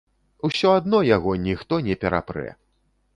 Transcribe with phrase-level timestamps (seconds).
[0.47, 2.47] Усё адно яго ніхто не перапрэ.